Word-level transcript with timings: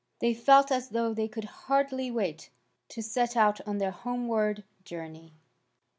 They 0.17 0.33
felt 0.33 0.71
as 0.71 0.89
though 0.89 1.13
they 1.13 1.27
could 1.27 1.43
hardly 1.43 2.09
wait 2.09 2.49
to 2.89 3.03
set 3.03 3.37
out 3.37 3.61
on 3.67 3.77
their 3.77 3.91
homeward 3.91 4.63
journey. 4.83 5.35